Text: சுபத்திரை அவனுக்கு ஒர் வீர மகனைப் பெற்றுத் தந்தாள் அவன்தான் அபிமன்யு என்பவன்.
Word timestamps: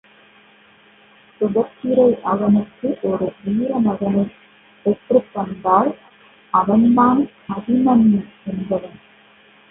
சுபத்திரை 1.41 2.21
அவனுக்கு 2.21 2.87
ஒர் 3.03 3.25
வீர 3.43 3.79
மகனைப் 3.79 4.33
பெற்றுத் 4.85 5.29
தந்தாள் 5.33 5.91
அவன்தான் 6.53 7.21
அபிமன்யு 7.49 8.21
என்பவன். 8.45 8.97